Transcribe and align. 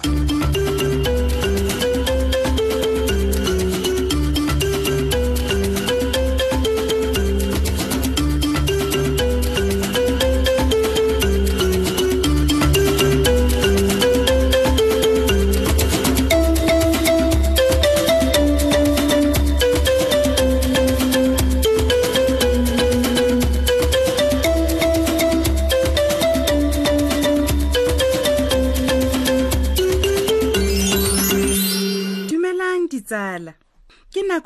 Bye. 0.00 0.31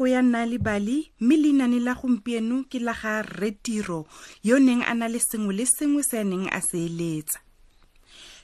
ya 0.06 0.23
nna 0.23 0.46
le 0.46 0.59
bali 0.59 1.12
mme 1.20 1.37
leinane 1.37 1.80
la 1.80 1.95
gompieno 1.95 2.64
ke 2.70 2.78
la 2.80 2.95
ga 3.02 3.23
retiro 3.23 4.06
yo 4.42 4.59
neng 4.59 4.83
a 4.87 4.95
na 4.95 5.06
le 5.09 5.19
sengwe 5.19 5.55
le 5.55 5.66
sengwe 5.66 6.02
se 6.02 6.19
a 6.19 6.24
neng 6.24 6.48
a 6.52 6.60
se 6.60 6.87
eletsa 6.87 7.38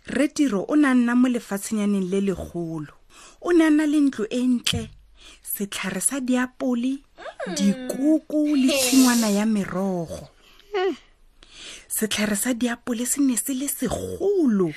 retiro 0.07 0.63
o 0.69 0.75
ne 0.77 0.89
a 0.89 0.95
nna 0.95 1.15
mo 1.15 1.29
lefatshenyaneng 1.29 2.11
le 2.11 2.21
legolo 2.21 2.93
o 3.41 3.51
ne 3.53 3.65
a 3.65 3.71
nna 3.71 3.87
le 3.87 3.99
ntlo 4.07 4.25
e 4.31 4.41
ntle 4.47 4.91
setlhare 5.55 6.01
sa 6.01 6.21
diapole 6.21 6.99
dikoko 7.57 8.43
le 8.59 8.69
tshingwana 8.83 9.29
ya 9.31 9.47
merogo 9.47 10.29
setlhare 11.89 12.37
sa 12.37 12.53
diapole 12.55 13.07
se 13.07 13.21
ne 13.23 13.37
se 13.37 13.55
le 13.55 13.69
segolo 13.69 14.73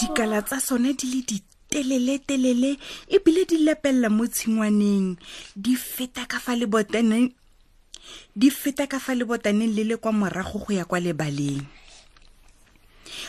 dikala 0.00 0.42
tsa 0.42 0.60
sone 0.60 0.92
di 0.96 1.06
le 1.12 1.20
di 1.28 1.36
telele-telele 1.72 2.76
ebile 3.08 3.44
di 3.48 3.56
lepelela 3.64 4.08
mo 4.12 4.26
tshingwaneng 4.28 5.16
di 5.56 5.72
feta 5.74 6.26
ka 6.28 6.36
fa 6.38 6.52
lebotaneng 6.54 7.32
le 9.76 9.82
le 9.84 9.96
kwa 9.96 10.12
morago 10.12 10.58
go 10.60 10.72
ya 10.76 10.84
kwa 10.84 11.00
lebaleng 11.00 11.64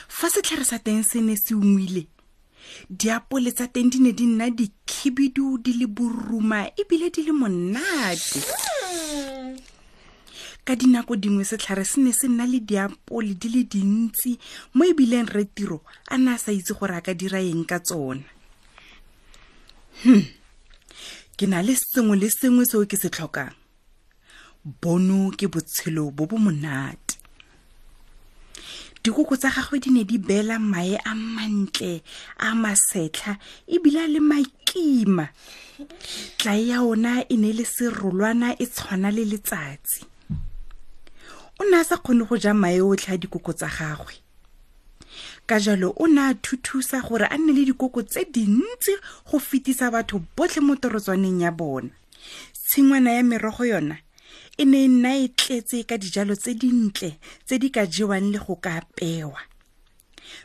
fa 0.08 0.28
setlhare 0.30 0.64
sa 0.68 0.78
teng 0.80 1.04
se 1.08 1.22
ne 1.24 1.36
se 1.40 1.56
ungwile 1.56 2.08
diapole 2.92 3.56
tsa 3.56 3.72
teng 3.72 3.88
di 3.88 4.00
ne 4.04 4.12
di 4.12 4.26
nna 4.28 4.52
dikhibidu 4.52 5.64
di 5.64 5.80
le 5.80 5.88
boruma 5.88 6.68
ebile 6.76 7.08
di 7.16 7.24
le 7.24 7.32
monate 7.32 8.44
mm 8.44 8.73
ka 10.68 10.74
dinako 10.80 11.14
dingwe 11.24 11.44
setlhare 11.50 11.84
se 11.92 12.00
ne 12.02 12.12
se 12.18 12.28
nna 12.32 12.46
le 12.52 12.60
diapole 12.70 13.34
di 13.42 13.50
le 13.54 13.62
dintsi 13.74 14.30
mo 14.80 14.88
ebileng 14.92 15.28
re 15.36 15.44
tiro 15.56 15.80
a 16.08 16.16
ne 16.22 16.30
a 16.32 16.38
sa 16.44 16.52
itse 16.58 16.72
gore 16.78 16.96
a 17.00 17.04
ka 17.08 17.12
dira 17.20 17.40
eng 17.52 17.66
ka 17.72 17.78
tsona 17.88 18.24
hm 20.04 20.24
ke 21.38 21.46
na 21.52 21.60
le 21.68 21.74
sengwe 21.92 22.16
le 22.22 22.30
sengwe 22.40 22.64
seo 22.70 22.84
ke 22.92 22.96
se 23.02 23.10
tlhokang 23.14 23.52
bono 24.82 25.22
ke 25.38 25.46
botshelo 25.54 26.04
bo 26.16 26.24
bo 26.32 26.38
monate 26.46 27.14
dikoko 29.04 29.36
tsa 29.42 29.50
gagwe 29.56 29.78
di 29.84 29.90
ne 29.94 30.04
di 30.10 30.16
beela 30.28 30.56
mae 30.72 30.96
a 30.96 31.12
mantle 31.36 31.94
a 32.46 32.56
masetlha 32.62 33.34
ebile 33.76 34.00
a 34.08 34.08
le 34.14 34.20
makima 34.32 35.26
tlae 36.40 36.62
ya 36.72 36.78
ona 36.92 37.14
e 37.28 37.36
ne 37.42 37.50
e 37.52 37.54
le 37.60 37.66
serolwana 37.76 38.48
e 38.56 38.64
tshwana 38.74 39.10
le 39.18 39.24
letsatsi 39.34 40.02
o 41.64 41.70
ne 41.70 41.78
a 41.78 41.84
sa 41.84 41.98
kgone 41.98 42.26
go 42.28 42.36
ja 42.38 42.54
mae 42.54 42.82
otlhe 42.82 43.14
a 43.14 43.18
dikoko 43.22 43.54
tsa 43.54 43.70
gagwe 43.78 44.14
ka 45.48 45.60
jalo 45.60 45.94
o 45.98 46.06
ne 46.08 46.22
a 46.22 46.34
thuthusa 46.44 47.00
gore 47.08 47.26
a 47.32 47.38
nne 47.38 47.54
le 47.56 47.64
dikoko 47.72 48.04
tse 48.04 48.26
dintsi 48.34 48.94
go 49.32 49.40
fetisa 49.40 49.92
batho 49.92 50.20
botlhe 50.38 50.60
mo 50.60 50.76
torotswaneng 50.76 51.40
ya 51.42 51.52
bona 51.52 51.90
tshingwana 52.70 53.12
ya 53.14 53.24
merogo 53.24 53.64
yona 53.66 53.98
e 54.58 54.64
ne 54.66 54.78
e 54.84 54.88
nna 54.88 55.12
e 55.24 55.28
tletse 55.40 55.84
ka 55.88 55.96
dijalo 55.98 56.36
tse 56.36 56.52
dintle 56.54 57.10
tse 57.46 57.56
di 57.60 57.70
ka 57.72 57.86
jewang 57.88 58.28
le 58.34 58.40
go 58.44 58.56
ka 58.60 58.76
apewa 58.84 59.40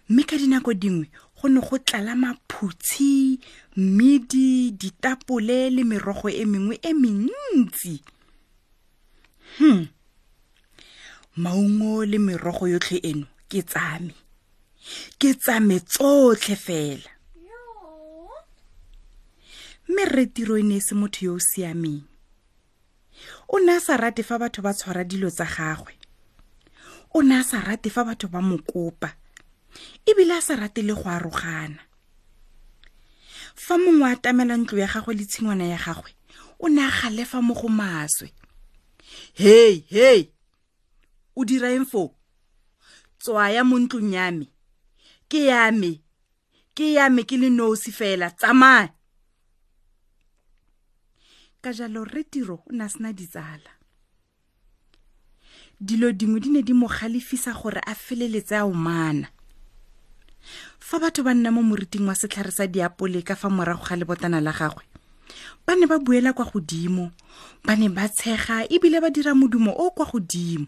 mme 0.09 0.23
ka 0.23 0.37
dinako 0.39 0.71
dingwe 0.75 1.11
go 1.41 1.49
ne 1.49 1.61
go 1.61 1.79
tlala 1.79 2.15
maphutshi 2.17 3.41
mmidi 3.77 4.71
ditapole 4.71 5.71
le 5.71 5.83
merogo 5.85 6.31
e 6.31 6.45
mengwe 6.47 6.79
e 6.83 6.95
mentsi 6.95 7.99
hmm 9.59 9.98
maungo 11.39 12.05
le 12.05 12.19
merogo 12.19 12.67
yotlhe 12.67 12.99
eno 13.11 13.27
ke 13.51 13.63
tsame 13.63 14.11
ke 15.23 15.31
tsame 15.39 15.79
tsotlhe 15.87 16.57
fela 16.67 17.11
mme 19.89 20.05
rre 20.11 20.25
tiro 20.35 20.57
e 20.59 20.63
ne 20.67 20.77
e 20.83 20.83
se 20.83 20.95
motho 20.99 21.23
yo 21.23 21.35
o 21.39 21.39
siameng 21.39 22.03
o 23.55 23.59
ne 23.63 23.77
a 23.79 23.81
sa 23.81 23.95
rate 23.97 24.27
fa 24.27 24.35
batho 24.43 24.61
ba 24.67 24.75
tshwara 24.75 25.07
dilo 25.07 25.31
tsa 25.31 25.47
gagwe 25.47 25.95
o 27.15 27.23
ne 27.23 27.39
a 27.39 27.43
sa 27.47 27.63
rate 27.63 27.87
fa 27.95 28.03
batho 28.03 28.27
ba 28.27 28.43
mokopa 28.43 29.15
ebile 30.11 30.35
a 30.35 30.43
sa 30.43 30.59
rate 30.59 30.83
le 30.83 30.95
go 30.99 31.07
arogana 31.07 31.87
fa 33.55 33.79
mongwe 33.79 34.11
a 34.11 34.17
tamela 34.19 34.59
ntlo 34.59 34.75
ya 34.83 34.91
gagwe 34.91 35.15
le 35.15 35.23
tshingwana 35.31 35.65
ya 35.71 35.79
gagwe 35.79 36.11
o 36.59 36.67
ne 36.67 36.83
a 36.83 36.91
galefa 36.91 37.39
mo 37.39 37.55
go 37.55 37.71
maswe 37.71 38.27
hei 39.39 39.87
hei 39.95 40.35
o 41.41 41.45
dira 41.51 41.69
eng 41.71 41.87
foo 41.91 42.11
tswaya 43.23 43.63
mo 43.63 43.79
ntlong 43.79 44.11
ya 44.11 44.27
me 44.35 44.47
ke 45.31 45.39
yame 45.47 46.03
ke 46.75 46.99
yame 46.99 47.23
ke 47.23 47.39
le 47.39 47.47
nosi 47.47 47.95
fela 47.95 48.27
tsamaya 48.35 48.91
ka 51.63 51.71
jalo 51.71 52.03
re 52.03 52.27
tiro 52.27 52.67
o 52.67 52.71
ne 52.75 52.83
a 52.83 52.91
sena 52.91 53.15
ditsala 53.15 53.71
dilo 55.79 56.11
dingwe 56.11 56.43
di 56.43 56.51
ne 56.51 56.61
di 56.67 56.75
mo 56.75 56.91
galefisa 56.91 57.55
gore 57.55 57.79
a 57.87 57.95
feleletse 57.95 58.59
a 58.59 58.67
omana 58.67 59.31
fa 60.83 60.99
batho 60.99 61.23
ba 61.23 61.35
nna 61.39 61.55
mo 61.55 61.63
moriting 61.63 62.03
wa 62.03 62.19
setlhare 62.19 62.51
sa 62.51 62.67
diapole 62.67 63.23
ka 63.23 63.39
fa 63.39 63.47
morago 63.47 63.87
ga 63.87 63.95
lebotana 63.95 64.43
la 64.43 64.51
gagwe 64.51 64.83
ba 65.63 65.79
ne 65.79 65.87
ba 65.87 66.03
buela 66.03 66.35
kwa 66.35 66.51
godimo 66.51 67.15
ba 67.63 67.79
ne 67.79 67.87
ba 67.87 68.11
tshega 68.11 68.67
ebile 68.67 68.99
ba 68.99 69.11
dira 69.15 69.39
modumo 69.39 69.71
o 69.71 69.87
o 69.87 69.95
kwa 69.95 70.07
godimo 70.11 70.67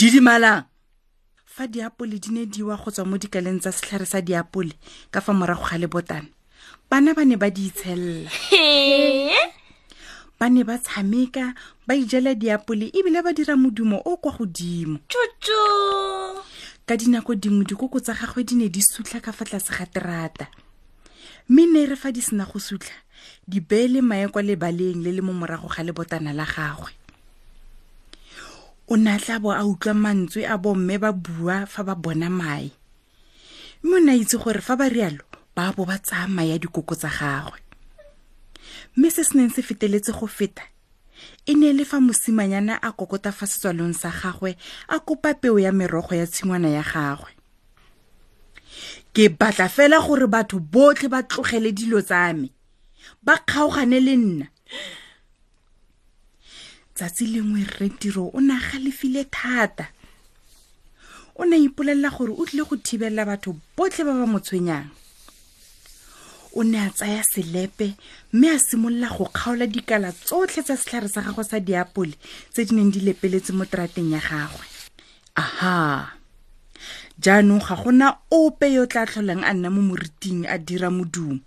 didimalang 0.00 0.64
fa 1.54 1.64
diapole 1.72 2.16
di 2.22 2.30
ne 2.34 2.44
di 2.52 2.60
wa 2.68 2.76
go 2.82 2.88
tswa 2.92 3.04
mo 3.10 3.16
dikaleng 3.22 3.58
tsa 3.60 3.74
setlhare 3.76 4.06
sa 4.08 4.20
diapole 4.28 4.72
ka 5.12 5.18
fa 5.24 5.32
morago 5.38 5.66
ga 5.70 5.76
lebotana 5.82 6.30
bana 6.90 7.10
ba 7.16 7.22
ne 7.28 7.36
ba 7.42 7.48
di 7.56 7.62
itshelela 7.70 8.30
ba 10.38 10.46
ne 10.52 10.62
ba 10.68 10.76
tshameka 10.84 11.44
ba 11.86 11.92
ijela 12.00 12.32
diapole 12.42 12.86
ebile 12.98 13.20
ba 13.24 13.32
dira 13.36 13.54
modumo 13.58 13.98
o 13.98 14.12
kwa 14.22 14.32
godimo 14.38 14.96
tsotso 15.10 15.58
ka 16.86 16.94
dinako 17.00 17.30
dingwe 17.42 17.64
dikoko 17.68 17.98
tsa 18.00 18.14
gagwe 18.18 18.42
di 18.48 18.54
ne 18.58 18.66
di 18.72 18.80
sutlha 18.82 19.18
ka 19.24 19.34
fa 19.34 19.42
tlase 19.48 19.72
ga 19.76 19.84
terata 19.92 20.46
mme 21.50 21.64
ne 21.72 21.80
re 21.90 21.96
fa 21.98 22.08
di 22.14 22.22
sena 22.22 22.46
go 22.46 22.62
sutlha 22.62 22.94
di 23.44 23.58
beele 23.60 23.98
maekwa 24.00 24.40
lebaleng 24.46 25.02
le 25.02 25.10
le 25.16 25.20
mo 25.26 25.34
morago 25.34 25.66
ga 25.68 25.82
lebotana 25.82 26.30
la 26.32 26.46
gagwe 26.46 26.94
o 28.88 28.96
natla 29.04 29.36
bo 29.42 29.50
a 29.52 29.62
utlwa 29.70 29.94
mantswe 30.04 30.42
a 30.48 30.56
bomme 30.62 30.96
ba 31.02 31.10
bua 31.24 31.58
fa 31.72 31.82
ba 31.88 31.94
bona 31.94 32.28
mae 32.40 32.66
mme 33.84 33.94
o 33.96 34.00
ne 34.04 34.12
a 34.16 34.16
itse 34.16 34.36
gore 34.40 34.60
fa 34.64 34.74
ba 34.80 34.88
rialo 34.88 35.24
ba 35.54 35.68
bo 35.76 35.84
ba 35.84 35.98
tsaya 36.00 36.24
mae 36.26 36.56
a 36.56 36.58
dikoko 36.58 36.94
tsa 36.96 37.10
gagwe 37.18 37.58
mme 38.96 39.08
se 39.14 39.22
se 39.28 39.32
neng 39.36 39.52
se 39.54 39.60
feteletse 39.62 40.12
go 40.16 40.26
feta 40.26 40.64
e 41.46 41.52
ne 41.54 41.68
e 41.68 41.72
le 41.76 41.84
fa 41.84 42.00
mosimanyana 42.00 42.74
a 42.80 42.88
kokota 42.96 43.28
fa 43.32 43.44
setswalong 43.46 43.92
sa 44.00 44.08
gagwe 44.20 44.56
a 44.88 44.96
kopa 45.06 45.36
peo 45.40 45.58
ya 45.60 45.72
merogo 45.72 46.14
ya 46.16 46.24
tshingwana 46.26 46.68
ya 46.72 46.80
gagwe 46.92 47.30
ke 49.14 49.28
batla 49.28 49.68
fela 49.68 50.00
gore 50.00 50.26
batho 50.32 50.56
botlhe 50.64 51.08
ba 51.12 51.20
tlogele 51.28 51.72
dilo 51.76 52.00
tsa 52.00 52.32
me 52.38 52.48
ba 53.22 53.36
kgaogane 53.36 53.98
le 54.06 54.14
nna 54.16 54.46
tsatsi 56.98 57.24
lengwe 57.34 57.62
rretiro 57.78 58.24
o 58.36 58.40
ne 58.42 58.52
a 58.58 58.58
galefile 58.66 59.22
thata 59.30 59.86
o 61.38 61.44
ne 61.46 61.54
a 61.54 61.60
ipolelela 61.62 62.10
gore 62.10 62.34
o 62.34 62.42
tlile 62.42 62.64
go 62.66 62.74
thibelela 62.74 63.22
batho 63.22 63.54
botlhe 63.78 64.02
ba 64.02 64.18
ba 64.18 64.26
motshwenyang 64.26 64.90
o 66.58 66.62
ne 66.66 66.80
a 66.82 66.90
tsaya 66.90 67.22
selepe 67.22 67.94
mme 68.34 68.50
a 68.50 68.58
simolola 68.58 69.06
go 69.14 69.30
kgaola 69.30 69.70
dikala 69.70 70.10
tsotlhe 70.10 70.66
tsa 70.66 70.74
setlhare 70.74 71.06
sa 71.06 71.22
gagwe 71.22 71.44
sa 71.46 71.62
diapole 71.62 72.18
tse 72.50 72.66
di 72.66 72.74
neng 72.74 72.90
di 72.90 72.98
lepeletse 73.06 73.54
mo 73.54 73.62
terateng 73.62 74.10
ya 74.10 74.18
gagwe 74.18 74.66
aha 75.38 76.18
jaanong 77.14 77.62
ga 77.62 77.78
gona 77.78 78.06
ope 78.34 78.74
yo 78.74 78.82
o 78.90 78.90
tla 78.90 79.06
tlholang 79.06 79.46
a 79.46 79.54
nna 79.54 79.70
mo 79.70 79.86
moriting 79.86 80.42
a 80.50 80.58
dira 80.58 80.90
modumo 80.90 81.38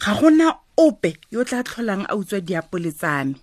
ga 0.00 0.16
gona 0.16 0.56
ope 0.80 1.20
yo 1.28 1.44
o 1.44 1.44
tla 1.44 1.60
tlholang 1.60 2.08
a 2.08 2.16
utswa 2.16 2.40
diapole 2.40 2.96
tsa 2.96 3.28
me 3.28 3.36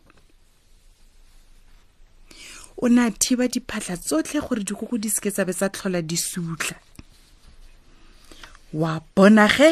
o 2.82 2.88
ne 2.88 3.00
a 3.04 3.12
thiba 3.12 3.46
diphatla 3.48 3.96
tsotlhe 4.00 4.40
gore 4.40 4.64
dikoko 4.64 4.96
di 5.04 5.10
seke 5.14 5.30
tsa 5.32 5.44
be 5.48 5.52
tsa 5.54 5.68
tlhola 5.76 6.00
di 6.10 6.16
sutla 6.18 6.76
wa 8.80 9.04
bona 9.16 9.48
ge 9.56 9.72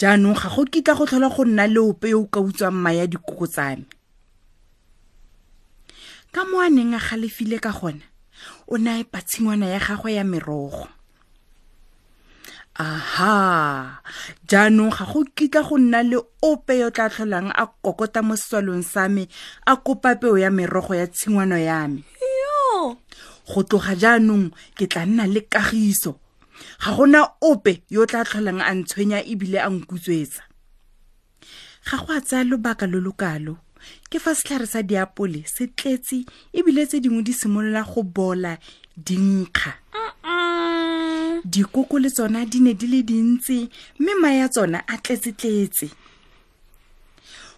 jaanong 0.00 0.32
ga 0.40 0.48
go 0.56 0.64
kitla 0.72 0.96
go 0.96 1.04
tlhola 1.04 1.28
go 1.34 1.44
nna 1.44 1.64
leope 1.68 2.08
yo 2.16 2.24
o 2.24 2.28
ka 2.32 2.40
utswang 2.40 2.72
maya 2.84 3.04
dikoko 3.04 3.44
tsa 3.46 3.76
me 3.76 3.84
ka 6.32 6.42
mo 6.48 6.64
a 6.64 6.68
neng 6.72 6.96
a 6.96 6.98
galefile 7.06 7.60
ka 7.60 7.72
gona 7.76 8.06
o 8.72 8.80
ne 8.80 8.88
a 8.96 9.00
epa 9.04 9.20
tshingwana 9.20 9.68
ya 9.68 9.76
gagwe 9.84 10.16
ya 10.16 10.24
merogo 10.24 10.88
aha 12.82 13.34
jaanong 14.50 14.90
ga 14.96 15.04
go 15.12 15.20
kitla 15.36 15.60
go 15.68 15.76
nna 15.78 16.02
le 16.10 16.18
ope 16.48 16.72
yo 16.82 16.90
tla 16.90 17.06
tlholang 17.12 17.48
a 17.54 17.64
kokota 17.84 18.20
mo 18.26 18.34
seswalong 18.40 18.82
sa 18.92 19.02
me 19.14 19.24
a 19.70 19.74
kopa 19.84 20.10
peo 20.20 20.36
ya 20.42 20.50
merogo 20.50 20.94
ya 21.00 21.06
tshingwano 21.06 21.58
ya 21.68 21.86
me 21.92 22.02
yo 22.42 22.98
go 23.50 23.60
tloga 23.68 23.94
jaanong 24.02 24.50
ke 24.76 24.86
tla 24.90 25.06
nna 25.06 25.24
le 25.34 25.40
kagiso 25.52 26.12
ga 26.82 26.90
gona 26.98 27.20
ope 27.50 27.72
yo 27.94 28.06
tla 28.10 28.20
tlholang 28.28 28.58
a 28.58 28.70
ntshwenya 28.74 29.18
ebile 29.32 29.58
a 29.62 29.68
nkutswetsa 29.70 30.42
ga 31.88 31.96
go 32.04 32.10
a 32.18 32.20
tsaya 32.26 32.44
lobaka 32.50 32.86
lo 32.90 32.98
lokalo 33.08 33.54
ke 34.10 34.18
fa 34.22 34.34
setlhare 34.34 34.66
sa 34.66 34.82
diapole 34.82 35.42
se 35.54 35.70
tletse 35.78 36.26
ebile 36.54 36.82
tse 36.86 36.98
dingwe 37.00 37.22
di 37.22 37.32
simolola 37.32 37.82
go 37.86 38.02
bola 38.02 38.58
dinkga 38.98 39.70
mm 39.70 40.10
-mm. 40.10 40.61
dikoko 41.44 41.98
le 41.98 42.08
tsona 42.10 42.44
di 42.46 42.60
ne 42.60 42.74
di 42.74 42.86
le 42.88 43.02
dintsi 43.02 43.68
mme 43.98 44.14
ma 44.20 44.30
ya 44.30 44.48
tsona 44.48 44.82
a 44.86 44.96
tletsetletse 44.98 45.88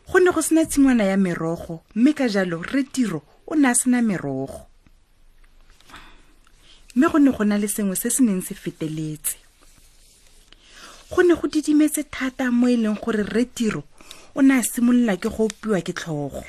go 0.09 0.19
ne 0.21 0.31
go 0.33 0.41
sena 0.43 0.65
tshingwana 0.65 1.05
ya 1.05 1.17
merogo 1.17 1.85
mme 1.95 2.13
ka 2.17 2.27
jalo 2.29 2.63
re 2.63 2.85
tiro 2.89 3.23
o 3.47 3.55
ne 3.55 3.69
a 3.69 3.75
sena 3.75 4.01
merogo 4.03 4.67
mme 6.97 7.09
go 7.13 7.19
ne 7.19 7.31
go 7.31 7.45
na 7.45 7.57
le 7.59 7.69
sengwe 7.69 7.97
se 7.97 8.09
se 8.11 8.23
neng 8.25 8.41
se 8.43 8.55
feteletse 8.55 9.37
go 11.13 11.23
ne 11.23 11.35
go 11.35 11.47
didimetse 11.47 12.09
thata 12.09 12.49
mo 12.51 12.69
e 12.69 12.77
leng 12.77 12.97
gore 12.97 13.23
re 13.23 13.45
tiro 13.45 13.85
o 14.35 14.41
ne 14.43 14.55
a 14.57 14.63
simolola 14.63 15.17
ke 15.21 15.29
go 15.29 15.45
opiwa 15.45 15.81
ke 15.85 15.93
tlhogo 15.93 16.41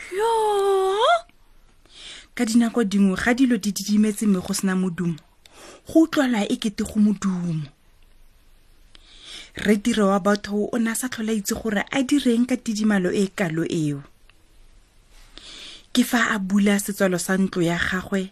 ka 2.35 2.45
dinako 2.47 2.83
dingwe 2.87 3.19
ga 3.19 3.33
dilo 3.35 3.57
di 3.59 3.75
didimetse 3.75 4.23
mme 4.23 4.39
go 4.39 4.53
sena 4.55 4.75
modumo 4.75 5.19
go 5.87 6.03
utlwala 6.03 6.45
e 6.49 6.55
kete 6.57 6.83
go 6.83 6.99
modumo 6.99 7.67
retire 9.65 10.01
wa 10.03 10.19
batho 10.19 10.69
o 10.71 10.77
ne 10.77 10.91
a 10.91 10.95
sa 10.95 11.07
tlhola 11.07 11.33
itse 11.33 11.53
gore 11.55 11.81
a 11.91 12.03
direng 12.03 12.45
ka 12.45 12.55
tidimalo 12.57 13.11
e 13.13 13.27
kalo 13.31 13.63
eo 13.71 14.03
ke 15.93 16.03
fa 16.03 16.29
a 16.35 16.39
bula 16.39 16.75
setswalo 16.79 17.15
sa 17.17 17.37
ntlo 17.39 17.61
ya 17.63 17.79
gagwe 17.79 18.31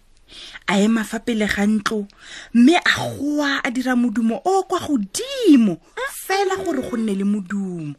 a 0.67 0.79
ema 0.83 1.03
fa 1.07 1.19
pele 1.23 1.47
ga 1.47 1.63
ntlo 1.65 2.07
mme 2.53 2.75
a 2.83 2.93
goa 3.15 3.63
a 3.63 3.69
dira 3.71 3.95
modumo 3.95 4.41
o 4.43 4.63
kwa 4.67 4.79
godimo 4.83 5.79
fela 6.11 6.55
gore 6.65 6.81
go 6.83 6.97
nne 6.97 7.13
le 7.15 7.23
modumo 7.23 7.95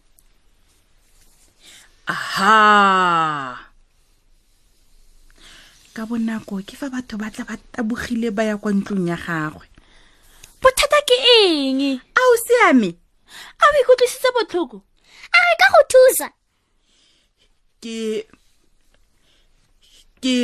aha 2.06 3.63
ka 5.94 6.02
bonako 6.10 6.58
ke 6.66 6.74
fa 6.74 6.90
batho 6.90 7.14
ba 7.14 7.30
tla 7.30 7.46
ba 7.46 7.54
tabogile 7.70 8.34
ba 8.34 8.42
ya 8.42 8.58
kwa 8.58 8.74
ntlong 8.74 9.06
ya 9.06 9.14
gagwe 9.14 9.62
bothata 10.58 10.98
ke 11.06 11.16
eng 11.46 12.02
a 12.02 12.20
o 12.34 12.34
siame 12.42 12.90
a 13.62 13.64
o 13.70 13.74
ikutlwisitse 13.78 14.28
botlhoko 14.34 14.78
a 15.30 15.38
re 15.46 15.54
ka 15.60 15.66
go 15.72 15.80
thusa 15.94 16.26
ke 17.78 18.26
ke 20.18 20.36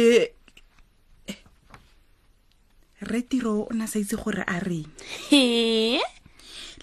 retiro 3.10 3.66
o 3.66 3.74
na 3.74 3.90
sa 3.90 3.98
itse 3.98 4.14
gore 4.14 4.46
a 4.46 4.56
reng 4.62 4.86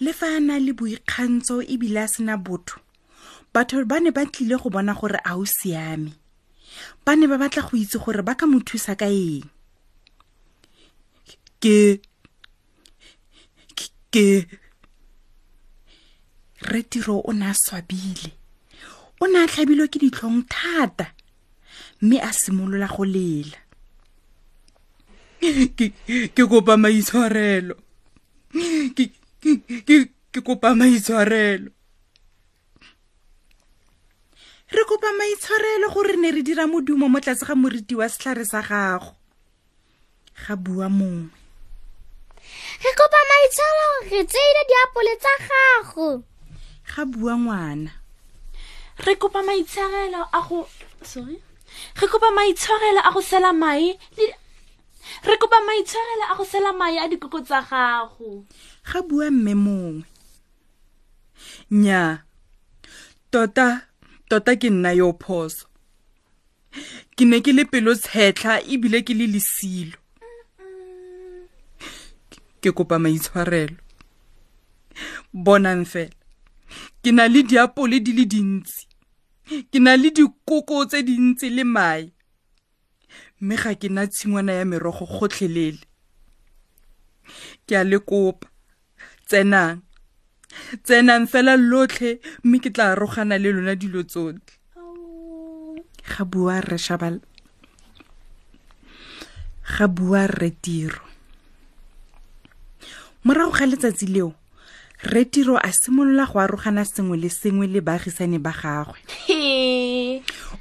le 0.03 0.11
fa 0.11 0.27
a 0.35 0.39
na 0.43 0.59
le 0.59 0.75
boikgantso 0.75 1.63
ebile 1.63 2.03
a 2.03 2.09
sena 2.11 2.35
botho 2.35 2.83
batho 3.55 3.79
ba 3.87 4.03
ne 4.03 4.11
ba 4.11 4.27
tlile 4.27 4.59
go 4.59 4.67
bona 4.67 4.91
gore 4.91 5.23
a 5.23 5.31
o 5.39 5.47
siame 5.47 6.19
ba 7.05 7.15
ne 7.15 7.27
ba 7.27 7.37
batla 7.39 7.63
go 7.67 7.77
itse 7.77 7.97
gore 7.99 8.21
ba 8.23 8.35
ka 8.35 8.45
mo 8.47 8.59
thusa 8.59 8.95
ka 8.97 9.07
eng 9.07 9.47
ke 11.63 12.01
ke 14.11 14.23
retiro 16.67 17.21
o 17.23 17.31
ne 17.31 17.47
a 17.51 17.53
swabile 17.53 18.35
o 19.19 19.25
ne 19.27 19.43
a 19.43 19.47
tlhabilwe 19.49 19.87
ke 19.91 19.99
ditlhong 19.99 20.43
thata 20.51 21.11
mme 22.01 22.17
a 22.19 22.31
simolola 22.31 22.87
go 22.91 23.03
lela 23.07 23.59
ke 26.35 26.43
kopa 26.49 26.73
maitshwarelo 26.77 27.75
ke 30.33 30.39
kopa 30.45 30.75
maitshwarelo 30.75 31.71
kopa 34.97 35.13
maitshwarelo 35.13 35.87
gore 35.93 36.17
ne 36.17 36.33
re 36.33 36.41
dira 36.41 36.65
modumo 36.65 37.05
mo 37.05 37.21
tlase 37.21 37.45
ga 37.45 37.53
moriti 37.53 37.93
wa 37.93 38.09
setlhare 38.09 38.41
sa 38.41 38.65
gago 38.65 39.13
ga 40.33 40.57
bua 40.57 40.89
mongwe 40.89 41.29
re 42.81 42.91
kopa 42.97 43.21
maitshwarelo 43.29 43.89
re 44.09 44.21
tseile 44.25 44.61
diapole 44.65 45.13
tsa 45.21 45.33
gago 45.45 46.07
ga 46.89 47.03
bua 47.05 47.37
ngwana 47.37 47.93
re 49.05 49.13
kopa 49.21 49.45
maitshwarelo 49.45 50.21
a 50.33 50.39
go 50.41 50.65
sorry 51.05 51.37
re 52.01 52.07
kopa 52.09 52.33
maitshwarelo 52.33 53.01
a 53.05 53.11
go 53.13 53.21
sela 53.21 53.53
mae 53.53 53.93
re 55.21 55.35
kopa 55.37 55.61
maitshwarelo 55.61 56.25
a 56.25 56.33
go 56.41 56.45
sela 56.45 56.73
mae 56.73 56.97
a 56.97 57.05
dikoko 57.05 57.45
tsa 57.45 57.61
gago 57.69 58.49
ga 58.81 59.05
bua 59.05 59.29
mme 59.29 59.53
mongwe 59.53 60.09
nnyaa 61.69 62.25
tota 63.29 63.85
tota 64.29 64.53
ke 64.59 64.69
nna 64.69 64.91
yo 64.91 65.09
phoso 65.23 65.67
ke 67.15 67.23
ne 67.25 67.39
ke 67.45 67.53
le 67.55 67.63
pelo 67.71 67.93
tshetlha 67.95 68.53
ebile 68.73 68.99
ke 69.07 69.13
le 69.19 69.27
lesilo 69.33 69.97
ke 72.61 72.69
kopa 72.75 72.97
maitshwarelo 73.03 73.77
bonang 75.45 75.83
fela 75.91 76.15
ke 77.03 77.09
na 77.15 77.27
le 77.31 77.43
diapole 77.49 77.99
di 78.03 78.11
le 78.19 78.25
dintsi 78.33 78.83
ke 79.71 79.79
na 79.79 79.95
le 79.95 80.09
dikoko 80.17 80.85
tse 80.85 81.01
dintsi 81.07 81.47
le 81.55 81.63
mae 81.63 82.03
mme 83.41 83.55
ga 83.63 83.71
ke 83.79 83.87
na 83.89 84.03
tshingwana 84.07 84.53
ya 84.59 84.65
merogo 84.67 85.07
gotlhelele 85.13 85.83
ke 87.67 87.73
a 87.79 87.83
le 87.83 87.99
kopa 87.99 88.47
tsenang 89.27 89.86
tsenang 90.83 91.25
fela 91.31 91.55
lotlhe 91.57 92.11
mme 92.45 92.59
ke 92.63 92.69
tla 92.75 92.85
arogana 92.93 93.35
le 93.43 93.49
lona 93.55 93.75
dilo 93.81 94.01
tsotlhe 94.11 94.53
ga 96.11 96.23
bua 96.31 96.55
rre 96.65 96.77
shabal 96.87 97.15
ga 99.73 99.85
bua 99.97 100.21
rre 100.33 100.49
tiro 100.63 101.03
morago 103.25 103.51
ga 103.57 103.65
letsatsi 103.71 104.05
leo 104.15 104.29
rre 105.07 105.23
tiro 105.33 105.55
a 105.55 105.69
simolola 105.71 106.25
go 106.31 106.39
arogana 106.39 106.83
sengwe 106.85 107.15
le 107.23 107.29
sengwe 107.29 107.65
le 107.73 107.79
baagisane 107.87 108.39
ba 108.39 108.53
gagwe 108.61 108.99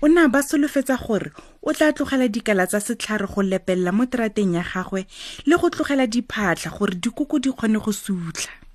o 0.02 0.06
ne 0.08 0.18
a 0.20 0.28
ba 0.28 0.40
solofetsa 0.42 0.96
gore 0.98 1.30
o 1.62 1.72
tla 1.72 1.92
tlogela 1.94 2.28
dikala 2.28 2.66
tsa 2.66 2.80
setlhare 2.82 3.26
go 3.32 3.42
lepelela 3.42 3.92
mo 3.94 4.04
terateng 4.06 4.54
ya 4.58 4.64
gagwe 4.72 5.06
le 5.46 5.54
go 5.56 5.70
tlogela 5.70 6.06
diphatlha 6.06 6.74
gore 6.74 6.94
dikoko 7.00 7.38
di 7.38 7.50
kgone 7.54 7.78
go 7.78 7.92
sutlha 7.94 8.65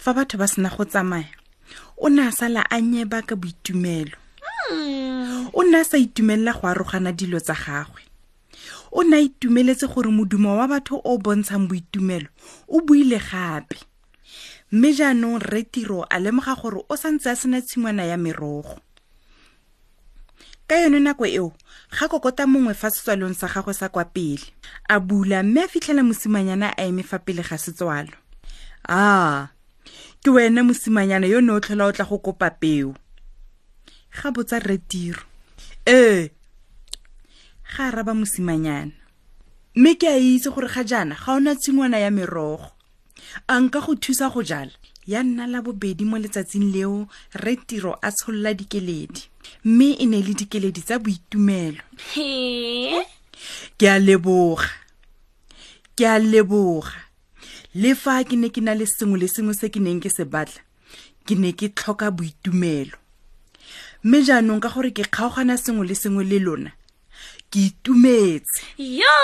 fa 0.00 0.10
batho 0.16 0.36
ba 0.40 0.46
sena 0.48 0.70
go 0.76 0.84
tsamaya 0.84 1.30
o 1.98 2.06
ne 2.14 2.22
a 2.28 2.32
sala 2.38 2.62
a 2.70 2.76
nyeba 2.90 3.18
ka 3.28 3.34
boitumelo 3.40 4.16
hmm. 4.44 5.50
o 5.56 5.60
ne 5.68 5.76
a 5.80 5.84
sa 5.84 5.96
itumelela 6.00 6.52
go 6.58 6.64
arogana 6.70 7.10
dilo 7.12 7.38
tsa 7.40 7.54
gagwe 7.64 8.02
o 8.96 9.00
ne 9.02 9.16
a 9.20 9.24
itumeletse 9.26 9.86
gore 9.92 10.10
modumo 10.10 10.56
wa 10.58 10.66
batho 10.72 10.96
o 10.96 11.12
o 11.14 11.18
bontshang 11.24 11.66
boitumelo 11.70 12.28
o 12.68 12.76
buile 12.86 13.18
gape 13.20 13.76
mme 14.72 14.88
jaanong 14.98 15.40
rre 15.42 15.62
tiro 15.72 16.04
a 16.10 16.16
lemoga 16.20 16.54
gore 16.60 16.80
o 16.90 16.94
santse 16.96 17.28
a 17.30 17.36
sena 17.36 17.60
tshimwana 17.62 18.04
ya 18.04 18.16
merogo 18.16 18.80
ka 20.66 20.76
yone 20.78 21.00
nako 21.00 21.26
eo 21.26 21.52
ga 21.92 22.08
kokota 22.08 22.46
mongwe 22.48 22.74
fa 22.74 22.90
setswalong 22.90 23.36
sa 23.36 23.48
gagwe 23.48 23.74
sa 23.76 23.88
kwa 23.92 24.04
pele 24.04 24.44
a 24.88 25.00
bula 25.00 25.42
mme 25.42 25.64
a 25.68 25.68
fitlhela 25.68 26.02
mosimanyana 26.02 26.72
a 26.76 26.84
eme 26.88 27.02
fa 27.04 27.18
pele 27.18 27.44
ga 27.44 27.58
setswalo 27.60 28.16
a 28.88 28.96
ah, 28.98 29.42
ke 30.22 30.30
wena 30.30 30.62
mosimanyana 30.62 31.26
yo 31.26 31.40
ne 31.42 31.52
o 31.58 31.58
tlhola 31.60 31.86
o 31.90 31.92
tla 31.92 32.04
go 32.06 32.18
kopa 32.18 32.50
peo 32.50 32.94
ga 34.14 34.30
botsa 34.30 34.58
rre 34.62 34.78
tiro 34.78 35.22
ee 35.86 36.30
ga 37.74 37.84
araba 37.90 38.14
mosimanyana 38.14 38.92
mme 39.74 39.90
ke 39.98 40.06
a 40.06 40.14
itse 40.18 40.46
gore 40.54 40.68
ga 40.70 40.84
jaana 40.86 41.18
ga 41.18 41.32
ona 41.34 41.54
tshingwana 41.58 41.98
ya 41.98 42.10
merogo 42.14 42.70
a 43.50 43.54
nka 43.60 43.80
go 43.82 43.94
thusa 43.98 44.30
go 44.30 44.42
jala 44.46 44.70
ya 45.10 45.22
nna 45.26 45.46
la 45.50 45.58
bobedi 45.62 46.04
mo 46.06 46.14
letsatsing 46.22 46.70
leo 46.72 47.08
re 47.34 47.56
tiro 47.58 47.98
a 48.00 48.10
tsholola 48.14 48.54
dikeledi 48.54 49.22
mme 49.66 49.98
e 49.98 50.06
ne 50.06 50.22
le 50.22 50.34
dikeledi 50.38 50.80
tsa 50.86 50.98
boitumelo 51.02 51.82
ke 53.74 53.86
a 53.90 53.98
leboga 53.98 54.70
ke 55.98 56.06
a 56.06 56.18
leboga 56.22 57.10
le 57.74 57.94
fa 57.96 58.20
ke 58.24 58.36
ne 58.36 58.50
ke 58.52 58.60
na 58.60 58.74
le 58.76 58.84
sengwe 58.84 59.16
le 59.24 59.28
sengwe 59.32 59.54
se 59.56 59.68
ke 59.72 59.80
neng 59.80 60.00
ke 60.04 60.10
se 60.12 60.26
batla 60.28 60.60
ke 61.24 61.36
ne 61.40 61.54
ke 61.56 61.70
tlhoka 61.72 62.12
boitumelo 62.12 62.98
mme 64.04 64.18
jaanong 64.28 64.60
ka 64.60 64.68
gore 64.68 64.92
ke 64.92 65.08
kgaogana 65.08 65.56
sengwe 65.56 65.88
le 65.88 65.96
sengwe 65.96 66.24
le 66.28 66.38
lona 66.44 66.74
ke 67.48 67.72
itumetse 67.72 68.60
yo 68.76 69.16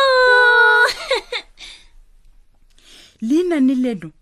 leinane 3.28 3.76
leno 3.76 4.12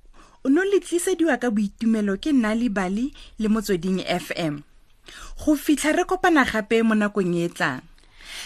o 0.42 0.50
no 0.50 0.66
le 0.66 0.82
tlisediwa 0.82 1.38
ka 1.38 1.50
boitumelo 1.54 2.18
ke 2.18 2.34
nna 2.34 2.50
lebale 2.58 3.14
le 3.38 3.46
motsweding 3.46 4.02
fm 4.10 4.58
go 5.38 5.54
fitlha 5.54 5.94
re 5.94 6.02
kopana 6.02 6.42
gape 6.50 6.82
mo 6.82 6.98
nakong 6.98 7.30
e 7.46 7.46
e 7.46 7.54
tlang 7.54 7.78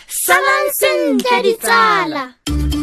salang 0.04 0.68
sentle 0.76 1.40
ditsala 1.48 2.79